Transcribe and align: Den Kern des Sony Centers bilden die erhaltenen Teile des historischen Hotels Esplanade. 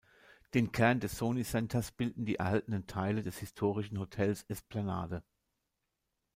Den 0.55 0.71
Kern 0.71 0.99
des 0.99 1.15
Sony 1.15 1.43
Centers 1.43 1.91
bilden 1.91 2.25
die 2.25 2.37
erhaltenen 2.37 2.87
Teile 2.87 3.21
des 3.21 3.37
historischen 3.37 3.99
Hotels 3.99 4.43
Esplanade. 4.47 5.21